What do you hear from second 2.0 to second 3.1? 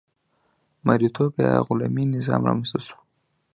نظام رامنځته شو.